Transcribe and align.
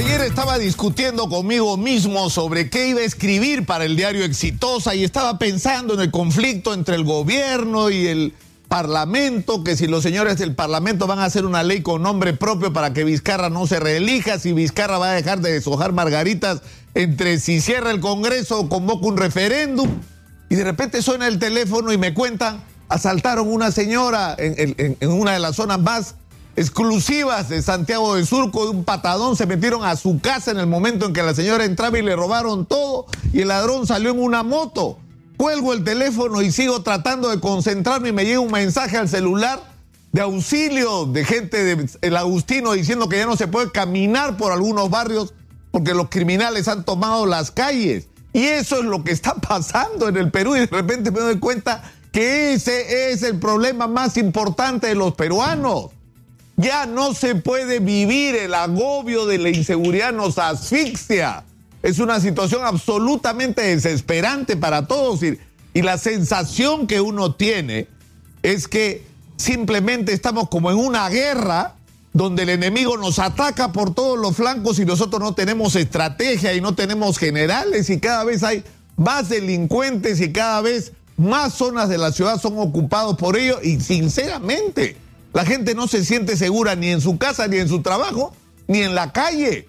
Ayer 0.00 0.22
estaba 0.22 0.58
discutiendo 0.58 1.28
conmigo 1.28 1.76
mismo 1.76 2.30
sobre 2.30 2.70
qué 2.70 2.88
iba 2.88 3.00
a 3.00 3.04
escribir 3.04 3.66
para 3.66 3.84
el 3.84 3.96
diario 3.96 4.24
Exitosa 4.24 4.94
y 4.94 5.04
estaba 5.04 5.38
pensando 5.38 5.92
en 5.92 6.00
el 6.00 6.10
conflicto 6.10 6.72
entre 6.72 6.94
el 6.94 7.04
gobierno 7.04 7.90
y 7.90 8.06
el 8.06 8.32
Parlamento, 8.66 9.62
que 9.62 9.76
si 9.76 9.86
los 9.86 10.02
señores 10.02 10.38
del 10.38 10.54
Parlamento 10.54 11.06
van 11.06 11.18
a 11.18 11.26
hacer 11.26 11.44
una 11.44 11.62
ley 11.62 11.82
con 11.82 12.00
nombre 12.00 12.32
propio 12.32 12.72
para 12.72 12.94
que 12.94 13.04
Vizcarra 13.04 13.50
no 13.50 13.66
se 13.66 13.78
reelija, 13.78 14.38
si 14.38 14.54
Vizcarra 14.54 14.96
va 14.96 15.10
a 15.10 15.14
dejar 15.14 15.40
de 15.40 15.52
deshojar 15.52 15.92
margaritas 15.92 16.62
entre 16.94 17.38
si 17.38 17.60
cierra 17.60 17.90
el 17.90 18.00
Congreso 18.00 18.58
o 18.58 18.68
convoca 18.70 19.06
un 19.06 19.18
referéndum. 19.18 19.90
Y 20.48 20.54
de 20.54 20.64
repente 20.64 21.02
suena 21.02 21.26
el 21.26 21.38
teléfono 21.38 21.92
y 21.92 21.98
me 21.98 22.14
cuentan, 22.14 22.64
asaltaron 22.88 23.52
una 23.52 23.70
señora 23.70 24.34
en, 24.38 24.96
en 24.98 25.10
una 25.12 25.34
de 25.34 25.40
las 25.40 25.56
zonas 25.56 25.78
más 25.78 26.14
exclusivas 26.60 27.48
de 27.48 27.62
Santiago 27.62 28.16
del 28.16 28.26
Surco, 28.26 28.64
de 28.64 28.70
un 28.70 28.84
patadón, 28.84 29.34
se 29.34 29.46
metieron 29.46 29.82
a 29.82 29.96
su 29.96 30.20
casa 30.20 30.50
en 30.50 30.58
el 30.58 30.66
momento 30.66 31.06
en 31.06 31.14
que 31.14 31.22
la 31.22 31.34
señora 31.34 31.64
entraba 31.64 31.98
y 31.98 32.02
le 32.02 32.14
robaron 32.14 32.66
todo 32.66 33.06
y 33.32 33.40
el 33.40 33.48
ladrón 33.48 33.86
salió 33.86 34.10
en 34.10 34.20
una 34.20 34.42
moto. 34.42 34.98
Cuelgo 35.38 35.72
el 35.72 35.84
teléfono 35.84 36.42
y 36.42 36.52
sigo 36.52 36.82
tratando 36.82 37.30
de 37.30 37.40
concentrarme 37.40 38.10
y 38.10 38.12
me 38.12 38.26
llega 38.26 38.40
un 38.40 38.52
mensaje 38.52 38.98
al 38.98 39.08
celular 39.08 39.58
de 40.12 40.20
auxilio 40.20 41.06
de 41.06 41.24
gente 41.24 41.76
del 41.76 42.16
Agustino 42.18 42.72
diciendo 42.72 43.08
que 43.08 43.16
ya 43.16 43.24
no 43.24 43.38
se 43.38 43.48
puede 43.48 43.72
caminar 43.72 44.36
por 44.36 44.52
algunos 44.52 44.90
barrios 44.90 45.32
porque 45.70 45.94
los 45.94 46.10
criminales 46.10 46.68
han 46.68 46.84
tomado 46.84 47.24
las 47.24 47.50
calles. 47.50 48.08
Y 48.34 48.44
eso 48.44 48.80
es 48.80 48.84
lo 48.84 49.02
que 49.02 49.12
está 49.12 49.34
pasando 49.36 50.10
en 50.10 50.18
el 50.18 50.30
Perú 50.30 50.56
y 50.56 50.60
de 50.60 50.66
repente 50.66 51.10
me 51.10 51.20
doy 51.20 51.38
cuenta 51.38 51.90
que 52.12 52.52
ese 52.52 53.12
es 53.12 53.22
el 53.22 53.38
problema 53.38 53.86
más 53.86 54.18
importante 54.18 54.88
de 54.88 54.94
los 54.94 55.14
peruanos. 55.14 55.92
Ya 56.60 56.84
no 56.84 57.14
se 57.14 57.36
puede 57.36 57.78
vivir, 57.78 58.34
el 58.34 58.52
agobio 58.52 59.24
de 59.24 59.38
la 59.38 59.48
inseguridad 59.48 60.12
nos 60.12 60.36
asfixia. 60.36 61.44
Es 61.82 61.98
una 61.98 62.20
situación 62.20 62.66
absolutamente 62.66 63.62
desesperante 63.62 64.58
para 64.58 64.86
todos 64.86 65.22
y, 65.22 65.38
la 65.72 65.96
sensación 65.96 66.86
que 66.86 67.00
uno 67.00 67.34
tiene 67.34 67.86
es 68.42 68.68
que 68.68 69.06
simplemente 69.36 70.12
estamos 70.12 70.50
como 70.50 70.70
en 70.70 70.76
una 70.76 71.08
guerra 71.08 71.76
donde 72.12 72.42
el 72.42 72.50
enemigo 72.50 72.98
nos 72.98 73.18
ataca 73.18 73.72
por 73.72 73.94
todos 73.94 74.18
los 74.18 74.36
flancos 74.36 74.78
y 74.80 74.84
nosotros 74.84 75.22
no 75.22 75.32
tenemos 75.34 75.76
estrategia 75.76 76.52
y 76.52 76.60
no 76.60 76.74
tenemos 76.74 77.16
generales 77.16 77.88
y 77.88 78.00
cada 78.00 78.24
vez 78.24 78.42
hay 78.42 78.64
más 78.96 79.30
delincuentes 79.30 80.20
y 80.20 80.32
cada 80.32 80.60
vez 80.60 80.92
más 81.16 81.54
zonas 81.54 81.88
de 81.88 81.96
la 81.96 82.12
ciudad 82.12 82.38
son 82.38 82.58
ocupados 82.58 83.16
por 83.16 83.38
ellos 83.38 83.60
y 83.62 83.80
sinceramente 83.80 84.96
la 85.32 85.44
gente 85.44 85.74
no 85.74 85.86
se 85.88 86.04
siente 86.04 86.36
segura 86.36 86.74
ni 86.74 86.88
en 86.88 87.00
su 87.00 87.18
casa, 87.18 87.46
ni 87.46 87.58
en 87.58 87.68
su 87.68 87.82
trabajo, 87.82 88.34
ni 88.66 88.80
en 88.80 88.94
la 88.94 89.12
calle. 89.12 89.68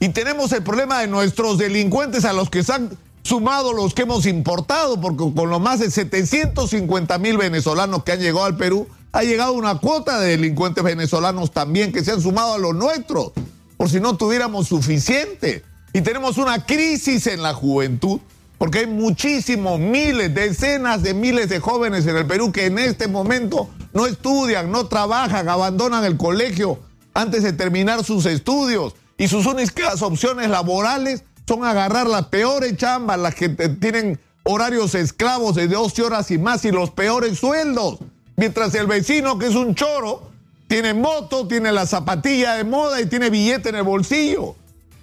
Y 0.00 0.10
tenemos 0.10 0.52
el 0.52 0.62
problema 0.62 1.00
de 1.00 1.06
nuestros 1.06 1.58
delincuentes 1.58 2.24
a 2.24 2.32
los 2.32 2.50
que 2.50 2.62
se 2.62 2.72
han 2.72 2.90
sumado 3.22 3.72
los 3.72 3.94
que 3.94 4.02
hemos 4.02 4.26
importado, 4.26 5.00
porque 5.00 5.24
con 5.34 5.50
los 5.50 5.60
más 5.60 5.80
de 5.80 5.90
750 5.90 7.18
mil 7.18 7.38
venezolanos 7.38 8.04
que 8.04 8.12
han 8.12 8.20
llegado 8.20 8.44
al 8.44 8.56
Perú, 8.56 8.86
ha 9.12 9.22
llegado 9.22 9.52
una 9.52 9.78
cuota 9.78 10.20
de 10.20 10.30
delincuentes 10.30 10.84
venezolanos 10.84 11.52
también 11.52 11.92
que 11.92 12.04
se 12.04 12.12
han 12.12 12.20
sumado 12.20 12.54
a 12.54 12.58
los 12.58 12.74
nuestros, 12.74 13.32
por 13.76 13.88
si 13.88 14.00
no 14.00 14.16
tuviéramos 14.16 14.68
suficiente. 14.68 15.64
Y 15.92 16.02
tenemos 16.02 16.36
una 16.38 16.66
crisis 16.66 17.26
en 17.28 17.42
la 17.42 17.54
juventud 17.54 18.20
porque 18.58 18.80
hay 18.80 18.86
muchísimos, 18.86 19.78
miles, 19.78 20.34
decenas 20.34 21.02
de 21.02 21.14
miles 21.14 21.48
de 21.48 21.60
jóvenes 21.60 22.06
en 22.06 22.16
el 22.16 22.26
Perú 22.26 22.52
que 22.52 22.66
en 22.66 22.78
este 22.78 23.08
momento 23.08 23.68
no 23.94 24.06
estudian, 24.06 24.70
no 24.70 24.86
trabajan, 24.88 25.48
abandonan 25.48 26.04
el 26.04 26.16
colegio 26.16 26.80
antes 27.14 27.44
de 27.44 27.52
terminar 27.52 28.04
sus 28.04 28.26
estudios. 28.26 28.94
Y 29.16 29.28
sus 29.28 29.46
únicas 29.46 30.02
opciones 30.02 30.50
laborales 30.50 31.22
son 31.46 31.64
agarrar 31.64 32.08
las 32.08 32.26
peores 32.26 32.76
chambas, 32.76 33.18
las 33.18 33.36
que 33.36 33.48
tienen 33.48 34.18
horarios 34.42 34.94
esclavos 34.96 35.54
de 35.54 35.68
12 35.68 36.02
horas 36.02 36.30
y 36.32 36.38
más 36.38 36.64
y 36.64 36.72
los 36.72 36.90
peores 36.90 37.38
sueldos. 37.38 37.98
Mientras 38.36 38.74
el 38.74 38.88
vecino, 38.88 39.38
que 39.38 39.46
es 39.46 39.54
un 39.54 39.76
choro, 39.76 40.30
tiene 40.66 40.92
moto, 40.92 41.46
tiene 41.46 41.70
la 41.70 41.86
zapatilla 41.86 42.54
de 42.54 42.64
moda 42.64 43.00
y 43.00 43.06
tiene 43.06 43.30
billete 43.30 43.68
en 43.68 43.76
el 43.76 43.84
bolsillo. 43.84 44.56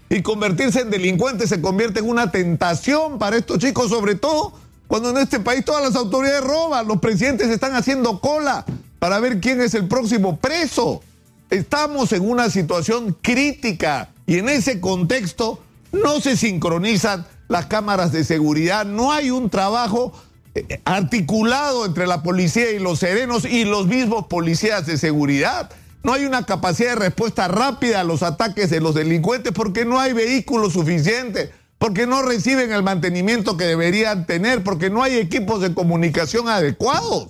Y 0.09 0.22
convertirse 0.22 0.81
en 0.81 0.90
delincuente 0.90 1.47
se 1.47 1.62
convierte 1.62 2.02
en 2.02 2.09
una 2.09 2.29
tentación 2.29 3.18
para 3.18 3.38
estos 3.38 3.59
chicos, 3.59 3.90
sobre 3.90 4.16
todo 4.16 4.52
cuando 4.91 5.12
en 5.12 5.19
este 5.19 5.40
país 5.40 5.63
todas 5.63 5.81
las 5.81 5.96
autoridades 5.96 6.44
roban, 6.44 6.85
los 6.85 7.00
presidentes 7.00 7.47
están 7.47 7.73
haciendo 7.75 8.19
cola 8.19 8.66
para 9.01 9.19
ver 9.19 9.39
quién 9.39 9.59
es 9.62 9.73
el 9.73 9.88
próximo 9.88 10.38
preso. 10.38 11.01
Estamos 11.50 12.12
en 12.12 12.22
una 12.22 12.51
situación 12.51 13.17
crítica 13.19 14.09
y 14.28 14.38
en 14.38 14.47
ese 14.47 14.79
contexto 14.79 15.59
no 15.91 16.22
se 16.22 16.38
sincronizan 16.38 17.25
las 17.47 17.66
cámaras 17.66 18.11
de 18.11 18.23
seguridad, 18.23 18.85
no 18.85 19.11
hay 19.11 19.31
un 19.31 19.50
trabajo 19.50 20.13
eh, 20.53 20.79
articulado 20.85 21.88
entre 21.88 22.06
la 22.06 22.22
policía 22.22 22.69
y 22.69 22.78
los 22.78 23.00
serenos 23.00 23.44
y 23.44 23.66
los 23.66 23.88
mismos 23.88 24.28
policías 24.28 24.85
de 24.85 25.00
seguridad. 25.00 25.72
No 26.03 26.13
hay 26.13 26.25
una 26.25 26.45
capacidad 26.45 26.90
de 26.90 27.07
respuesta 27.07 27.47
rápida 27.47 28.01
a 28.01 28.03
los 28.03 28.22
ataques 28.22 28.69
de 28.69 28.81
los 28.81 28.94
delincuentes 28.94 29.51
porque 29.51 29.84
no 29.84 30.00
hay 30.00 30.13
vehículos 30.13 30.73
suficientes, 30.73 31.50
porque 31.79 32.06
no 32.06 32.22
reciben 32.22 32.72
el 32.72 32.84
mantenimiento 32.84 33.57
que 33.57 33.66
deberían 33.66 34.28
tener, 34.28 34.61
porque 34.61 34.91
no 34.91 35.01
hay 35.01 35.16
equipos 35.16 35.59
de 35.59 35.73
comunicación 35.73 36.50
adecuados. 36.50 37.29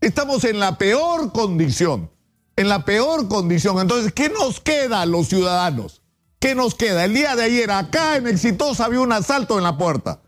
Estamos 0.00 0.44
en 0.44 0.60
la 0.60 0.78
peor 0.78 1.32
condición, 1.32 2.10
en 2.56 2.68
la 2.68 2.84
peor 2.84 3.28
condición. 3.28 3.80
Entonces, 3.80 4.12
¿qué 4.12 4.28
nos 4.28 4.60
queda 4.60 5.02
a 5.02 5.06
los 5.06 5.28
ciudadanos? 5.28 6.02
¿Qué 6.38 6.54
nos 6.54 6.74
queda? 6.76 7.04
El 7.04 7.14
día 7.14 7.34
de 7.34 7.42
ayer 7.42 7.70
acá 7.70 8.16
en 8.16 8.28
Exitosa 8.28 8.84
había 8.84 9.00
un 9.00 9.12
asalto 9.12 9.58
en 9.58 9.64
la 9.64 9.76
puerta. 9.76 10.20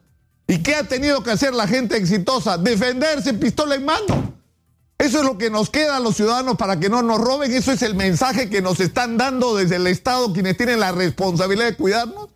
¿Y 0.48 0.58
qué 0.58 0.75
ha 0.75 0.88
tenido 0.88 1.22
que 1.22 1.31
hacer 1.31 1.54
la 1.54 1.69
gente 1.69 1.97
exitosa? 1.97 2.58
Defenderse 2.58 3.32
pistola 3.34 3.76
en 3.76 3.84
mano. 3.84 4.34
Eso 4.98 5.20
es 5.20 5.25
lo 5.25 5.38
que 5.38 5.48
nos 5.48 5.70
queda 5.70 5.97
a 5.97 6.00
los 6.00 6.16
ciudadanos 6.16 6.56
para 6.56 6.81
que 6.81 6.88
no 6.88 7.02
nos 7.02 7.19
roben. 7.19 7.52
Eso 7.52 7.70
es 7.70 7.82
el 7.82 7.94
mensaje 7.94 8.50
que 8.50 8.60
nos 8.60 8.81
están 8.81 9.16
dando 9.16 9.54
desde 9.54 9.76
el 9.76 9.87
Estado 9.87 10.32
quienes 10.32 10.56
tienen 10.56 10.81
la 10.81 10.91
responsabilidad 10.91 11.66
de 11.66 11.76
cuidarnos. 11.76 12.31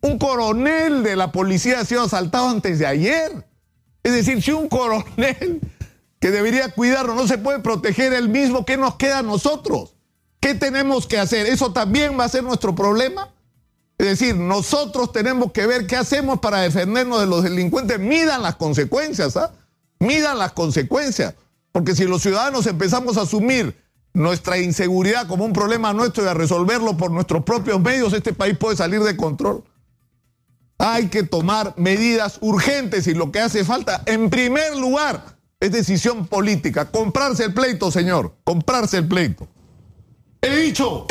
Un 0.00 0.18
coronel 0.18 1.02
de 1.02 1.14
la 1.14 1.30
policía 1.30 1.80
ha 1.80 1.84
sido 1.84 2.04
asaltado 2.04 2.48
antes 2.48 2.78
de 2.78 2.86
ayer. 2.86 3.46
Es 4.02 4.12
decir, 4.14 4.42
si 4.42 4.52
un 4.52 4.68
coronel 4.68 5.60
que 6.20 6.30
debería 6.30 6.70
cuidarnos 6.70 7.16
no 7.16 7.26
se 7.26 7.38
puede 7.38 7.58
proteger 7.60 8.12
él 8.12 8.28
mismo, 8.28 8.64
¿qué 8.64 8.76
nos 8.76 8.96
queda 8.96 9.18
a 9.18 9.22
nosotros? 9.22 9.94
¿Qué 10.38 10.54
tenemos 10.54 11.06
que 11.06 11.18
hacer? 11.18 11.46
¿Eso 11.46 11.72
también 11.72 12.18
va 12.18 12.24
a 12.24 12.28
ser 12.28 12.44
nuestro 12.44 12.74
problema? 12.74 13.30
Es 13.98 14.06
decir, 14.06 14.36
nosotros 14.36 15.12
tenemos 15.12 15.52
que 15.52 15.66
ver 15.66 15.86
qué 15.86 15.96
hacemos 15.96 16.40
para 16.40 16.60
defendernos 16.60 17.20
de 17.20 17.26
los 17.26 17.42
delincuentes. 17.42 17.98
Midan 17.98 18.42
las 18.42 18.56
consecuencias, 18.56 19.36
¿ah? 19.36 19.52
Midan 19.98 20.38
las 20.38 20.52
consecuencias. 20.52 21.34
Porque 21.72 21.94
si 21.94 22.04
los 22.04 22.22
ciudadanos 22.22 22.66
empezamos 22.66 23.18
a 23.18 23.22
asumir 23.22 23.76
nuestra 24.12 24.58
inseguridad 24.58 25.28
como 25.28 25.44
un 25.44 25.52
problema 25.52 25.92
nuestro 25.92 26.24
y 26.24 26.28
a 26.28 26.34
resolverlo 26.34 26.96
por 26.96 27.10
nuestros 27.10 27.44
propios 27.44 27.80
medios, 27.80 28.12
este 28.12 28.32
país 28.32 28.56
puede 28.56 28.76
salir 28.76 29.02
de 29.02 29.16
control. 29.16 29.64
Hay 30.78 31.08
que 31.08 31.22
tomar 31.22 31.74
medidas 31.76 32.38
urgentes 32.40 33.06
y 33.06 33.12
lo 33.12 33.30
que 33.30 33.40
hace 33.40 33.64
falta, 33.64 34.02
en 34.06 34.30
primer 34.30 34.76
lugar, 34.76 35.39
es 35.60 35.72
decisión 35.72 36.26
política. 36.26 36.90
Comprarse 36.90 37.44
el 37.44 37.54
pleito, 37.54 37.90
señor. 37.90 38.34
Comprarse 38.44 38.96
el 38.96 39.06
pleito. 39.06 39.46
He 40.40 40.56
dicho. 40.56 41.06